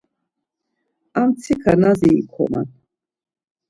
Amtsika 1.19 1.71
nazi 1.81 2.07
ikoman. 2.21 2.67